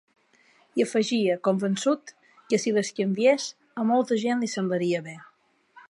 [0.79, 2.15] I afegia, convençut,
[2.53, 3.47] que si les canviés
[3.83, 5.17] ‘a molta gent li semblaria bé’.